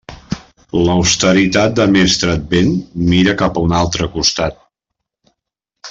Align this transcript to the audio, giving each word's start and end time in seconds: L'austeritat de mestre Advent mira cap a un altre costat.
L'austeritat 0.87 1.75
de 1.81 1.85
mestre 1.97 2.33
Advent 2.39 2.73
mira 3.13 3.37
cap 3.43 3.61
a 3.63 3.67
un 3.69 3.77
altre 3.83 4.09
costat. 4.19 4.59